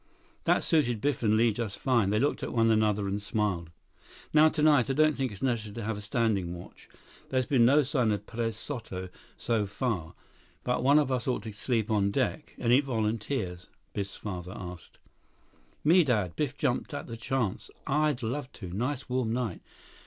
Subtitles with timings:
[0.45, 2.09] That suited Biff and Li just fine.
[2.09, 3.69] They looked at one another and smiled.
[4.33, 6.89] "Now tonight, I don't think it's necessary to have a standing watch.
[7.29, 10.15] There's been no sign of Perez Soto so far.
[10.63, 12.55] But one of us ought to sleep on deck.
[12.57, 14.97] Any volunteers?" Biff's father asked.
[15.83, 17.69] "Me, Dad." Biff jumped at the chance.
[17.85, 18.71] "I'd love to.
[18.73, 19.61] Nice warm night.